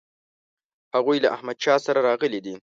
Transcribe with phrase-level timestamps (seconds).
[0.95, 2.55] هغوی له احمدشاه سره راغلي دي.